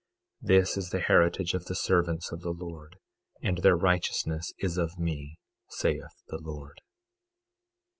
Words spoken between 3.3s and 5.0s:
and their righteousness is of